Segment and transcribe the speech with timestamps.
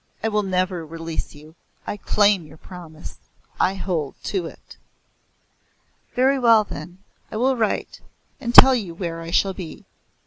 [0.23, 1.53] "I will never release you.
[1.85, 3.17] I claim your promise.
[3.59, 4.75] I hold to it."
[6.15, 6.97] "Very well then
[7.31, 8.01] I will write,
[8.39, 9.85] and tell you where I shall be.